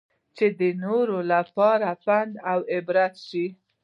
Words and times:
چې 0.37 0.45
د 0.59 0.61
نورو 0.83 1.17
لپاره 1.33 1.89
پند 2.05 2.33
اوعبرت 2.53 3.15
شي. 3.27 3.45